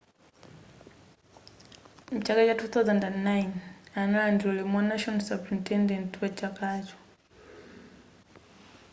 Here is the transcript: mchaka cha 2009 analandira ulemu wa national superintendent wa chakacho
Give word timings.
mchaka 2.11 2.45
cha 2.47 2.53
2009 2.55 3.49
analandira 3.95 4.49
ulemu 4.51 4.77
wa 4.77 4.83
national 4.83 5.21
superintendent 5.21 6.21
wa 6.21 6.29
chakacho 6.29 6.95